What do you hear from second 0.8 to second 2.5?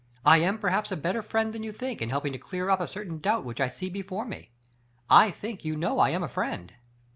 a better friend than you think in helping to